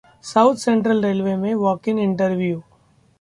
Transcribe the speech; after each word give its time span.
South Central 0.25 1.03
railway 1.05 1.35
में 1.35 1.53
walk 1.55 1.87
in 1.89 1.99
interview 1.99 2.61